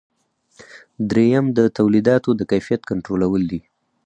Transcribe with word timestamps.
دریم 1.09 1.45
د 1.57 1.59
تولیداتو 1.77 2.29
د 2.35 2.41
کیفیت 2.51 2.81
کنټرولول 2.89 3.43
دي. 3.51 3.59